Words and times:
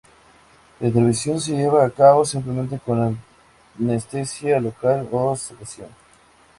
La 0.79 0.87
intervención 0.87 1.39
se 1.39 1.51
lleva 1.55 1.85
a 1.85 1.89
cabo 1.91 2.25
simplemente 2.25 2.79
con 2.83 3.19
anestesia 3.79 4.59
local 4.59 5.07
o 5.11 5.35
sedación. 5.35 5.89